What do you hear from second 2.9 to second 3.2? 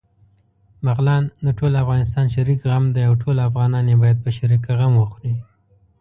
دی، او